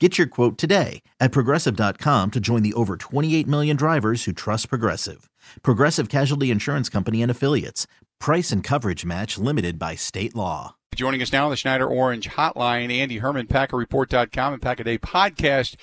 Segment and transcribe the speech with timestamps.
[0.00, 4.68] Get your quote today at progressive.com to join the over 28 million drivers who trust
[4.68, 5.30] Progressive.
[5.62, 7.86] Progressive Casualty Insurance Company and Affiliates.
[8.18, 10.74] Price and coverage match limited by state law.
[10.96, 14.98] Joining us now on the Schneider Orange Hotline, Andy Herman, PackerReport.com and Pack a Day
[14.98, 15.76] Podcast.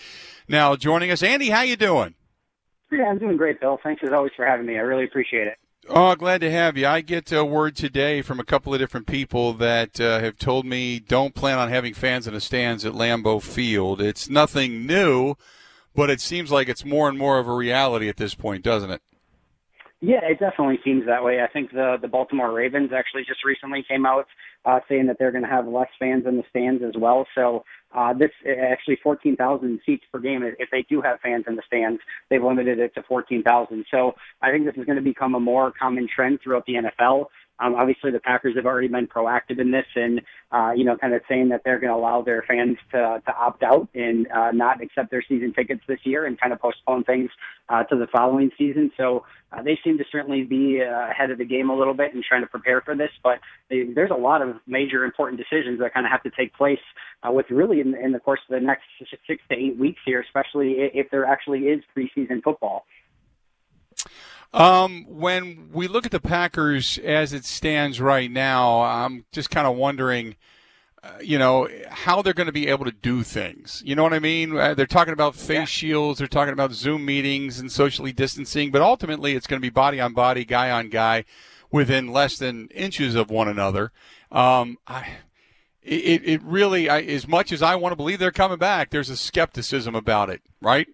[0.50, 2.16] Now joining us, Andy, how you doing?
[2.92, 3.80] Yeah, I'm doing great, Bill.
[3.82, 4.76] Thanks as always for having me.
[4.76, 5.58] I really appreciate it.
[5.90, 6.86] Oh, glad to have you.
[6.86, 10.66] I get a word today from a couple of different people that uh, have told
[10.66, 14.00] me don't plan on having fans in the stands at Lambeau Field.
[14.00, 15.36] It's nothing new,
[15.96, 18.92] but it seems like it's more and more of a reality at this point, doesn't
[18.92, 19.02] it?
[20.02, 21.42] Yeah, it definitely seems that way.
[21.42, 24.28] I think the the Baltimore Ravens actually just recently came out
[24.66, 27.28] uh, saying that they're going to have less fans in the stands as well.
[27.36, 30.44] So uh, this actually 14,000 seats per game.
[30.44, 33.86] If they do have fans in the stands, they've limited it to 14,000.
[33.92, 37.26] So I think this is going to become a more common trend throughout the NFL.
[37.62, 41.14] Um, obviously, the Packers have already been proactive in this, and uh, you know, kind
[41.14, 44.52] of saying that they're going to allow their fans to to opt out and uh,
[44.52, 47.30] not accept their season tickets this year, and kind of postpone things
[47.70, 48.92] uh, to the following season.
[48.98, 52.14] So uh, they seem to certainly be uh, ahead of the game a little bit
[52.14, 53.12] and trying to prepare for this.
[53.24, 53.40] But
[53.70, 56.80] they, there's a lot of major important decisions that kind of have to take place
[57.22, 58.84] uh, with really in, in the course of the next
[59.28, 62.86] six to eight weeks here, especially if there actually is preseason football.
[64.54, 69.66] Um, when we look at the Packers as it stands right now, I'm just kind
[69.66, 70.36] of wondering,
[71.02, 73.82] uh, you know, how they're going to be able to do things.
[73.86, 74.58] You know what I mean?
[74.58, 75.66] Uh, they're talking about face yeah.
[75.66, 79.70] shields, they're talking about Zoom meetings and socially distancing, but ultimately it's going to be
[79.70, 81.24] body on body, guy on guy,
[81.72, 83.94] within less than inches of one another.
[84.32, 85.08] Um, I,
[85.82, 89.10] it, it really, I, as much as I want to believe they're coming back, there's
[89.10, 90.88] a skepticism about it, right?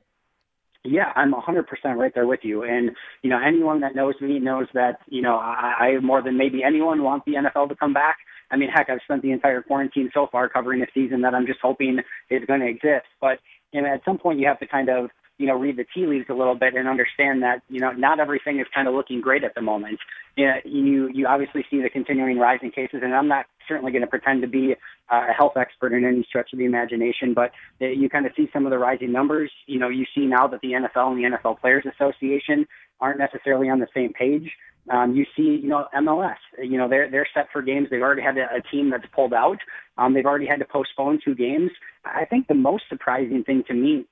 [0.90, 1.66] Yeah, I'm 100%
[1.98, 2.64] right there with you.
[2.64, 6.38] And, you know, anyone that knows me knows that, you know, I, I more than
[6.38, 8.18] maybe anyone want the NFL to come back.
[8.50, 11.46] I mean, heck, I've spent the entire quarantine so far covering a season that I'm
[11.46, 12.00] just hoping
[12.30, 13.08] is going to exist.
[13.20, 13.40] But,
[13.74, 16.06] you know, at some point you have to kind of, you know, read the tea
[16.06, 19.22] leaves a little bit and understand that, you know, not everything is kind of looking
[19.22, 20.00] great at the moment.
[20.36, 23.92] You, know, you, you obviously see the continuing rise in cases, and I'm not certainly
[23.92, 24.76] going to pretend to be
[25.10, 28.66] a health expert in any stretch of the imagination, but you kind of see some
[28.66, 29.52] of the rising numbers.
[29.68, 32.68] You know, you see now that the NFL and the NFL Players Association
[33.00, 34.52] aren't necessarily on the same page.
[34.90, 37.90] Um, you see, you know, MLS, you know, they're, they're set for games.
[37.92, 39.58] They've already had a, a team that's pulled out.
[39.98, 41.72] Um, they've already had to postpone two games.
[42.06, 44.06] I think the most surprising thing to me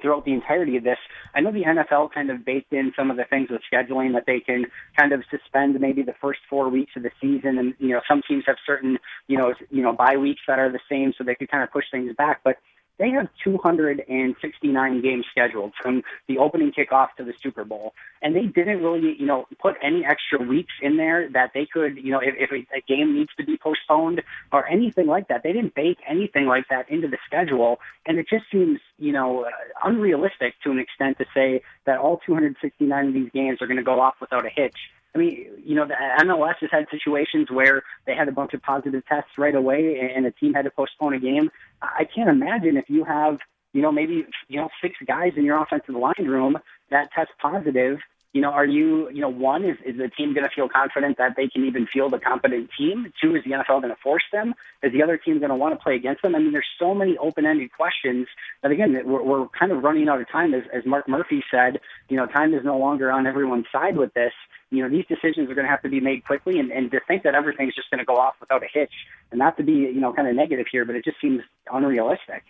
[0.00, 0.98] throughout the entirety of this.
[1.34, 4.24] I know the NFL kind of baked in some of the things with scheduling that
[4.26, 4.66] they can
[4.98, 8.22] kind of suspend maybe the first four weeks of the season, and you know some
[8.28, 8.98] teams have certain
[9.28, 11.70] you know you know bye weeks that are the same, so they could kind of
[11.72, 12.40] push things back.
[12.44, 12.56] But
[12.98, 17.92] they have 269 games scheduled from the opening kickoff to the Super Bowl,
[18.22, 21.96] and they didn't really, you know, put any extra weeks in there that they could,
[21.96, 25.42] you know, if, if a, game needs to be postponed or anything like that.
[25.42, 29.46] They didn't bake anything like that into the schedule, and it just seems, you know,
[29.84, 33.82] unrealistic to an extent to say that all 269 of these games are going to
[33.82, 34.76] go off without a hitch.
[35.16, 38.60] I mean, you know, the MLS has had situations where they had a bunch of
[38.60, 41.50] positive tests right away, and a team had to postpone a game.
[41.80, 43.38] I can't imagine if you have,
[43.72, 46.58] you know, maybe you know six guys in your offensive line room
[46.90, 47.98] that test positive
[48.36, 51.16] you know, are you, you know, one, is, is the team going to feel confident
[51.16, 53.10] that they can even field a competent team?
[53.18, 54.52] Two, is the NFL going to force them?
[54.82, 56.34] Is the other team going to want to play against them?
[56.34, 58.26] I mean, there's so many open-ended questions
[58.62, 60.52] that, again, we're, we're kind of running out of time.
[60.52, 61.80] As, as Mark Murphy said,
[62.10, 64.34] you know, time is no longer on everyone's side with this.
[64.70, 67.00] You know, these decisions are going to have to be made quickly, and, and to
[67.08, 68.92] think that everything's just going to go off without a hitch,
[69.30, 71.40] and not to be, you know, kind of negative here, but it just seems
[71.72, 72.42] unrealistic.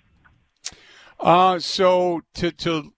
[1.20, 2.92] Uh, so to to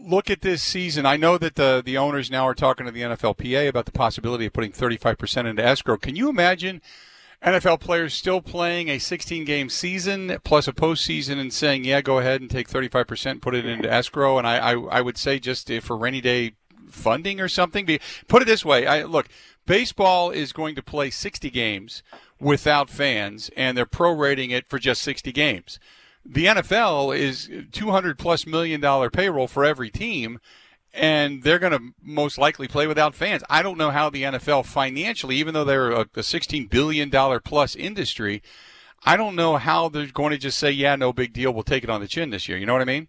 [0.00, 3.02] look at this season, I know that the the owners now are talking to the
[3.02, 5.96] NFLPA about the possibility of putting 35% into escrow.
[5.96, 6.80] Can you imagine
[7.44, 12.18] NFL players still playing a 16 game season plus a postseason and saying, yeah, go
[12.18, 14.36] ahead and take 35%, put it into escrow.
[14.36, 16.52] And I, I, I would say just for rainy day
[16.90, 17.86] funding or something.
[18.28, 19.28] Put it this way I, look,
[19.64, 22.02] baseball is going to play 60 games
[22.38, 25.78] without fans, and they're prorating it for just 60 games.
[26.24, 30.38] The NFL is 200 plus million dollar payroll for every team
[30.92, 33.42] and they're going to most likely play without fans.
[33.48, 37.40] I don't know how the NFL financially, even though they're a, a 16 billion dollar
[37.40, 38.42] plus industry,
[39.04, 41.84] I don't know how they're going to just say, "Yeah, no big deal, we'll take
[41.84, 43.08] it on the chin this year." You know what I mean?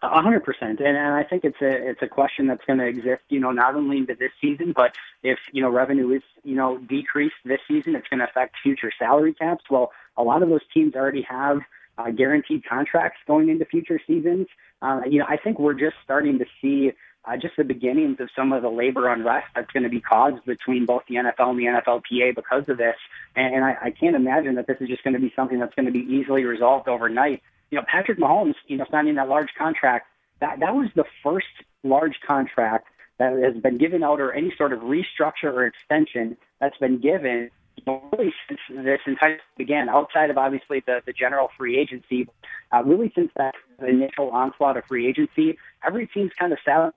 [0.00, 2.86] A hundred percent, and and I think it's a it's a question that's going to
[2.86, 3.22] exist.
[3.28, 4.94] You know, not only into this season, but
[5.24, 8.92] if you know revenue is you know decreased this season, it's going to affect future
[8.96, 9.64] salary caps.
[9.68, 11.62] Well, a lot of those teams already have
[11.98, 14.46] uh, guaranteed contracts going into future seasons.
[14.80, 16.92] Uh, you know, I think we're just starting to see
[17.24, 20.44] uh, just the beginnings of some of the labor unrest that's going to be caused
[20.44, 22.96] between both the NFL and the NFLPA because of this.
[23.36, 25.86] And, I, I can't imagine that this is just going to be something that's going
[25.86, 27.42] to be easily resolved overnight.
[27.70, 30.06] You know, Patrick Mahomes, you know, signing that large contract,
[30.40, 31.46] that that was the first
[31.82, 32.86] large contract
[33.18, 37.50] that has been given out or any sort of restructure or extension that's been given
[37.88, 42.28] really since this entire began, outside of obviously the, the general free agency,
[42.72, 43.54] uh, really since that
[43.86, 46.94] initial onslaught of free agency, every team's kind of sat.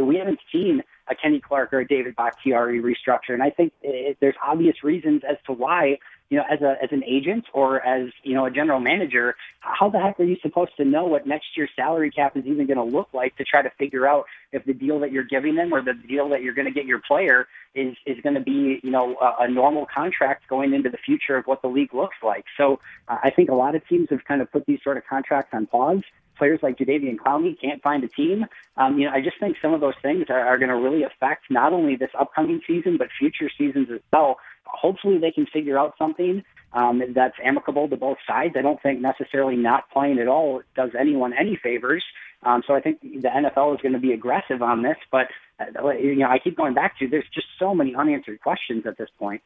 [0.00, 4.16] We haven't seen a Kenny Clark or a David Bakhtiari restructure, and I think it,
[4.20, 5.98] there's obvious reasons as to why
[6.30, 9.90] you know, as a as an agent or as you know a general manager, how
[9.90, 12.78] the heck are you supposed to know what next year's salary cap is even going
[12.78, 15.72] to look like to try to figure out if the deal that you're giving them
[15.72, 18.80] or the deal that you're going to get your player is is going to be
[18.82, 22.16] you know a, a normal contract going into the future of what the league looks
[22.22, 22.44] like.
[22.56, 25.04] So uh, I think a lot of teams have kind of put these sort of
[25.08, 26.02] contracts on pause
[26.38, 28.46] players like Jadeveon Clowney can't find a team.
[28.76, 31.02] Um, you know, I just think some of those things are, are going to really
[31.04, 34.38] affect not only this upcoming season but future seasons as well
[34.72, 36.42] hopefully they can figure out something
[36.72, 38.54] um, that's amicable to both sides.
[38.56, 42.04] I don't think necessarily not playing at all does anyone any favors.
[42.42, 45.28] Um, so I think the NFL is going to be aggressive on this, but
[45.60, 48.98] uh, you know I keep going back to there's just so many unanswered questions at
[48.98, 49.42] this point.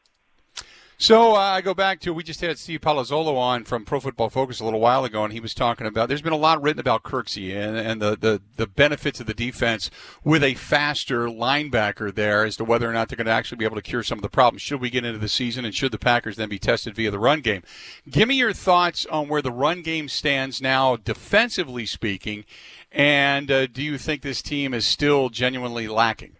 [0.99, 4.31] So uh, I go back to we just had Steve Palazzolo on from Pro Football
[4.31, 6.79] Focus a little while ago, and he was talking about there's been a lot written
[6.79, 9.91] about Kirksey and, and the, the, the benefits of the defense
[10.23, 13.65] with a faster linebacker there as to whether or not they're going to actually be
[13.65, 14.63] able to cure some of the problems.
[14.63, 17.19] Should we get into the season, and should the Packers then be tested via the
[17.19, 17.61] run game?
[18.09, 22.43] Give me your thoughts on where the run game stands now, defensively speaking,
[22.91, 26.36] and uh, do you think this team is still genuinely lacking?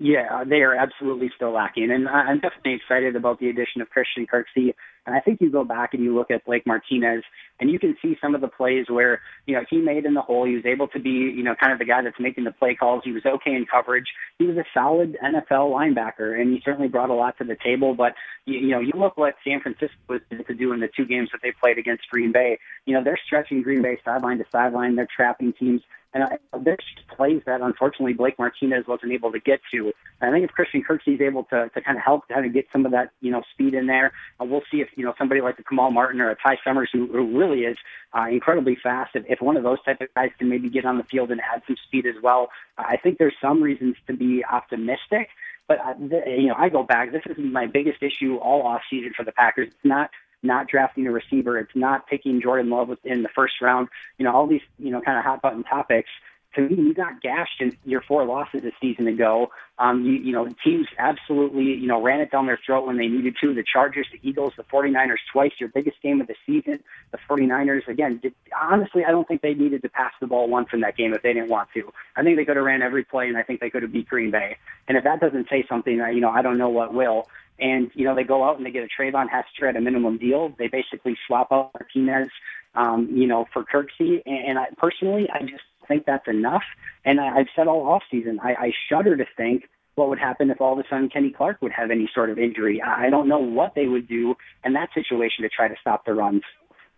[0.00, 1.90] Yeah, they are absolutely still lacking.
[1.90, 4.74] And I'm definitely excited about the addition of Christian Kirksey.
[5.06, 7.24] And I think you go back and you look at Blake Martinez,
[7.58, 10.20] and you can see some of the plays where, you know, he made in the
[10.20, 10.44] hole.
[10.44, 12.76] He was able to be, you know, kind of the guy that's making the play
[12.76, 13.02] calls.
[13.04, 14.06] He was okay in coverage.
[14.38, 17.94] He was a solid NFL linebacker, and he certainly brought a lot to the table.
[17.94, 18.12] But,
[18.44, 21.06] you, you know, you look what San Francisco was able to do in the two
[21.06, 22.58] games that they played against Green Bay.
[22.84, 24.94] You know, they're stretching Green Bay sideline to sideline.
[24.94, 25.80] They're trapping teams.
[26.14, 26.78] And I, there's
[27.14, 29.92] plays that unfortunately Blake Martinez wasn't able to get to.
[30.20, 32.86] I think if Christian Kirksey's able to, to kind of help kind of get some
[32.86, 35.58] of that, you know, speed in there, uh, we'll see if, you know, somebody like
[35.58, 37.76] the Kamal Martin or a Ty Summers who, who really is
[38.16, 40.96] uh, incredibly fast, if, if one of those type of guys can maybe get on
[40.96, 44.44] the field and add some speed as well, I think there's some reasons to be
[44.44, 45.28] optimistic.
[45.66, 45.94] But, uh,
[46.26, 49.32] you know, I go back, this is my biggest issue all off season for the
[49.32, 49.68] Packers.
[49.68, 50.10] It's not
[50.42, 51.58] not drafting a receiver.
[51.58, 53.88] It's not picking Jordan Love in the first round.
[54.18, 56.08] You know, all these, you know, kind of hot button topics.
[56.54, 59.50] To me, you got gashed in your four losses a season ago.
[59.78, 63.06] Um, you, you know, teams absolutely, you know, ran it down their throat when they
[63.06, 63.52] needed to.
[63.52, 66.80] The Chargers, the Eagles, the 49ers twice, your biggest game of the season.
[67.12, 70.68] The 49ers, again, did, honestly, I don't think they needed to pass the ball once
[70.72, 71.92] in that game if they didn't want to.
[72.16, 74.08] I think they could have ran every play, and I think they could have beat
[74.08, 74.56] Green Bay.
[74.88, 77.28] And if that doesn't say something, you know, I don't know what will.
[77.60, 80.18] And, you know, they go out and they get a Treyvon Hester at a minimum
[80.18, 80.54] deal.
[80.58, 82.30] They basically swap out Martinez,
[82.74, 84.22] um, you know, for Kirksey.
[84.26, 86.62] And, and I, personally, I just think that's enough.
[87.04, 89.64] And I, I've said all off season, I, I shudder to think
[89.96, 92.38] what would happen if all of a sudden Kenny Clark would have any sort of
[92.38, 92.80] injury.
[92.80, 96.14] I don't know what they would do in that situation to try to stop the
[96.14, 96.42] runs.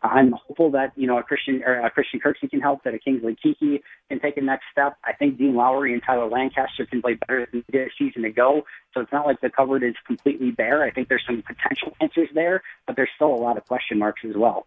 [0.03, 2.99] I'm hopeful that you know a Christian or a Christian Kirksey can help, that a
[2.99, 4.97] Kingsley Keke can take a next step.
[5.05, 8.25] I think Dean Lowry and Tyler Lancaster can play better than they did a season
[8.25, 8.63] ago.
[8.95, 10.83] So it's not like the cupboard is completely bare.
[10.83, 14.23] I think there's some potential answers there, but there's still a lot of question marks
[14.25, 14.67] as well.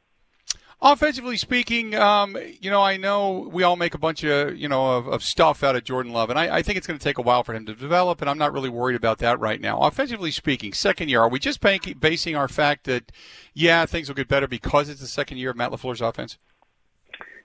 [0.86, 4.98] Offensively speaking, um, you know, I know we all make a bunch of, you know,
[4.98, 7.18] of, of stuff out of Jordan Love, and I, I think it's going to take
[7.18, 9.80] a while for him to develop, and I'm not really worried about that right now.
[9.80, 13.14] Offensively speaking, second year, are we just basing our fact that,
[13.54, 16.38] yeah, things will get better because it's the second year of Matt LaFleur's offense?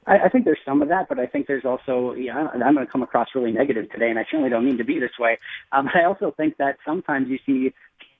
[0.09, 2.85] I, I think there's some of that, but I think there's also, yeah, I'm going
[2.85, 5.39] to come across really negative today, and I certainly don't mean to be this way.
[5.71, 7.73] Um, but I also think that sometimes you see in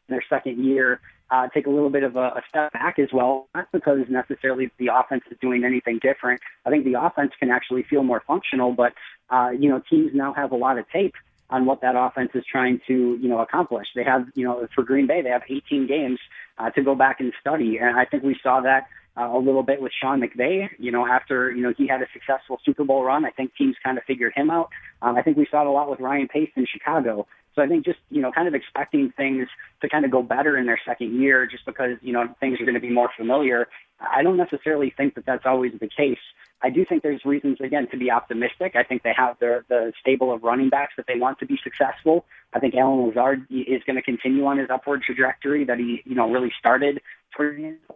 [0.09, 3.49] their second year uh, take a little bit of a, a step back as well.
[3.55, 6.41] Not because necessarily the offense is doing anything different.
[6.65, 8.95] I think the offense can actually feel more functional, but
[9.31, 11.15] uh, you know, teams now have a lot of tape
[11.51, 13.89] on what that offense is trying to, you know, accomplish.
[13.95, 16.19] They have, you know, for Green Bay, they have 18 games
[16.59, 18.87] uh, to go back and study, and I think we saw that
[19.19, 20.69] uh, a little bit with Sean McVay.
[20.79, 23.77] You know, after you know he had a successful Super Bowl run, I think teams
[23.83, 24.71] kind of figured him out.
[25.03, 27.27] Um, I think we saw it a lot with Ryan Pace in Chicago.
[27.55, 29.49] So I think just you know kind of expecting things
[29.83, 32.65] to kind of go better in their second year, just because you know things are
[32.65, 33.69] going to be more familiar.
[34.01, 36.19] I don't necessarily think that that's always the case.
[36.63, 38.75] I do think there's reasons again to be optimistic.
[38.75, 41.59] I think they have their the stable of running backs that they want to be
[41.63, 42.25] successful.
[42.53, 46.15] I think Allen Lazard is going to continue on his upward trajectory that he you
[46.15, 47.01] know really started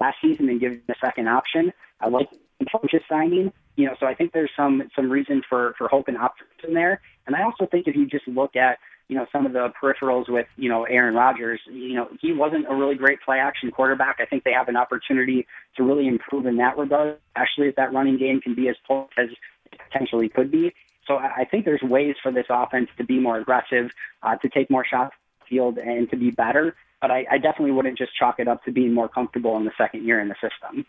[0.00, 1.72] last season and give him a second option.
[2.00, 2.28] I like
[2.70, 3.52] coaches signing.
[3.76, 7.00] You know, so I think there's some some reason for for hope and optimism there.
[7.26, 10.28] And I also think if you just look at you know some of the peripherals
[10.28, 14.16] with you know Aaron Rodgers, you know he wasn't a really great play action quarterback.
[14.20, 15.46] I think they have an opportunity
[15.76, 19.08] to really improve in that regard, especially if that running game can be as close
[19.16, 20.74] as it potentially could be.
[21.06, 23.90] So I think there's ways for this offense to be more aggressive,
[24.22, 25.16] uh, to take more shots
[25.48, 28.72] field, and to be better but I, I definitely wouldn't just chalk it up to
[28.72, 30.86] being more comfortable in the second year in the system.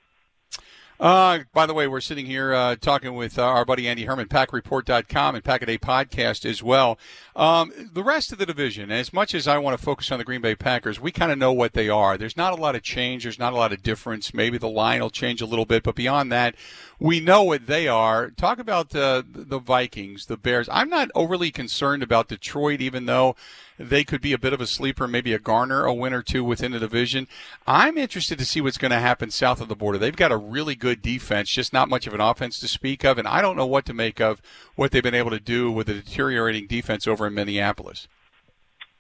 [1.00, 4.28] Uh, by the way, we're sitting here uh, talking with uh, our buddy Andy Herman,
[4.28, 7.00] PackerReport.com and Pack a Day Podcast as well.
[7.36, 10.24] Um, the rest of the division, as much as I want to focus on the
[10.24, 12.16] Green Bay Packers, we kind of know what they are.
[12.16, 13.24] There's not a lot of change.
[13.24, 14.36] There's not a lot of difference.
[14.36, 16.56] Maybe the line will change a little bit, but beyond that,
[17.04, 18.30] we know what they are.
[18.30, 20.70] Talk about uh, the Vikings, the Bears.
[20.72, 23.36] I'm not overly concerned about Detroit, even though
[23.78, 26.46] they could be a bit of a sleeper, maybe a garner a win or two
[26.46, 27.28] within the division.
[27.68, 29.98] I'm interested to see what's going to happen south of the border.
[29.98, 33.18] They've got a really good defense, just not much of an offense to speak of,
[33.18, 34.42] and I don't know what to make of
[34.76, 38.08] what they've been able to do with a deteriorating defense over in Minneapolis.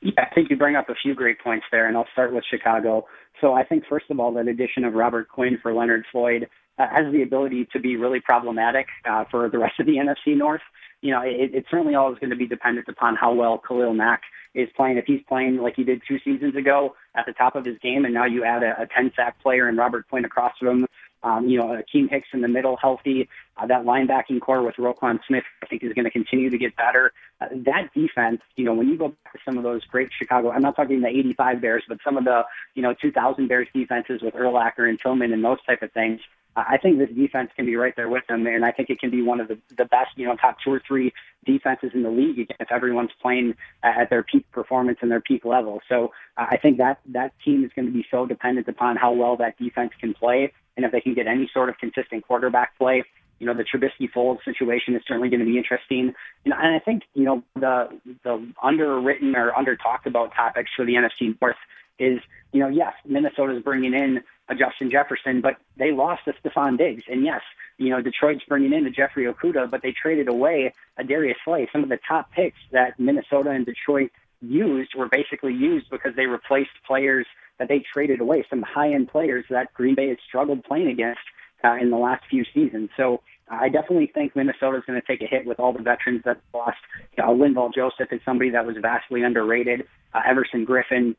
[0.01, 2.43] Yeah, I think you bring up a few great points there, and I'll start with
[2.51, 3.05] Chicago.
[3.39, 6.87] So I think, first of all, that addition of Robert Quinn for Leonard Floyd uh,
[6.87, 10.61] has the ability to be really problematic uh, for the rest of the NFC North.
[11.01, 14.21] You know, it, it's certainly always going to be dependent upon how well Khalil Mack
[14.53, 14.97] is playing.
[14.97, 18.05] If he's playing like he did two seasons ago at the top of his game,
[18.05, 20.87] and now you add a, a 10 sack player and Robert Quinn across from him,
[21.23, 23.29] um, you know, Akiem Hicks in the middle, healthy.
[23.55, 26.75] Uh, that linebacking corps with Roquan Smith, I think, is going to continue to get
[26.75, 27.13] better.
[27.39, 30.51] Uh, that defense, you know, when you go back to some of those great Chicago,
[30.51, 32.43] I'm not talking the 85 Bears, but some of the,
[32.75, 36.19] you know, 2000 Bears defenses with Urlacher and Tillman and those type of things.
[36.55, 39.09] I think this defense can be right there with them, and I think it can
[39.09, 41.11] be one of the, the best, you know, top two or three
[41.45, 45.81] defenses in the league if everyone's playing at their peak performance and their peak level.
[45.89, 49.13] So uh, I think that that team is going to be so dependent upon how
[49.13, 52.77] well that defense can play, and if they can get any sort of consistent quarterback
[52.77, 53.03] play.
[53.39, 56.13] You know, the Trubisky Foles situation is certainly going to be interesting.
[56.45, 57.89] You know, and I think you know the
[58.23, 61.57] the underwritten or under talked about topics for the NFC North
[61.99, 62.19] is
[62.51, 66.77] you know yes, Minnesota is bringing in a Justin Jefferson, but they lost a Stefon
[66.77, 67.03] Diggs.
[67.09, 67.41] And yes,
[67.77, 71.67] you know, Detroit's bringing in a Jeffrey Okudah, but they traded away a Darius Slay.
[71.71, 76.25] Some of the top picks that Minnesota and Detroit used were basically used because they
[76.25, 77.25] replaced players
[77.59, 81.21] that they traded away, some high-end players that Green Bay has struggled playing against
[81.63, 82.89] uh, in the last few seasons.
[82.97, 86.23] So I definitely think Minnesota is going to take a hit with all the veterans
[86.25, 86.77] that lost.
[87.17, 89.87] Know, Linval Joseph is somebody that was vastly underrated.
[90.13, 91.15] Uh, Everson Griffen,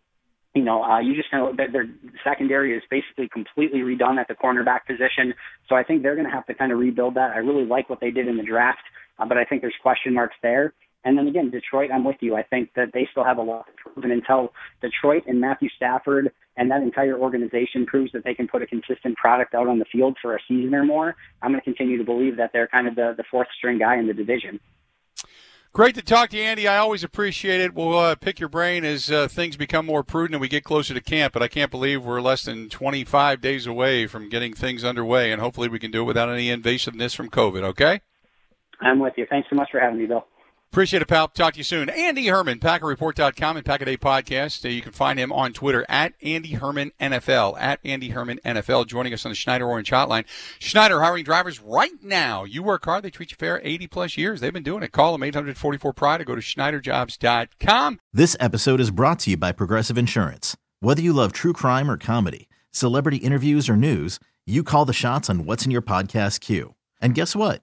[0.55, 1.87] you know, uh, you just know that their
[2.23, 5.35] secondary is basically completely redone at the cornerback position.
[5.69, 7.33] So I think they're going to have to kind of rebuild that.
[7.33, 8.83] I really like what they did in the draft,
[9.19, 10.73] uh, but I think there's question marks there.
[11.05, 12.35] And then again, Detroit, I'm with you.
[12.35, 14.05] I think that they still have a lot to prove.
[14.05, 18.63] And until Detroit and Matthew Stafford and that entire organization proves that they can put
[18.63, 21.65] a consistent product out on the field for a season or more, I'm going to
[21.65, 24.61] continue to believe that they're kind of the, the fourth string guy in the division.
[25.75, 26.69] Great to talk to you, Andy.
[26.69, 27.75] I always appreciate it.
[27.75, 30.95] We'll uh, pick your brain as uh, things become more prudent and we get closer
[30.95, 31.33] to camp.
[31.33, 35.43] But I can't believe we're less than 25 days away from getting things underway, and
[35.43, 37.65] hopefully we can do it without any invasiveness from COVID.
[37.65, 38.01] Okay?
[38.81, 39.27] I'm with you.
[39.29, 40.25] Thanks so much for having me, Bill.
[40.75, 41.29] Appreciate it, pal.
[41.29, 41.89] Talk to you soon.
[41.89, 44.65] Andy Herman, PackerReport.com and Pack a Day Podcast.
[44.65, 48.89] Uh, you can find him on Twitter at Andy Herman NFL, at Andy Herman NFL,
[48.89, 50.25] joining us on the Schneider Orange Hotline.
[50.59, 52.43] Schneider hiring drivers right now.
[52.43, 54.41] You work hard, they treat you fair 80 plus years.
[54.41, 54.91] They've been doing it.
[54.91, 58.01] Call them 844 Pride or go to SchneiderJobs.com.
[58.13, 60.57] This episode is brought to you by Progressive Insurance.
[60.81, 65.31] Whether you love true crime or comedy, celebrity interviews or news, you call the shots
[65.31, 66.75] on What's in Your Podcast queue.
[67.01, 67.63] And guess what?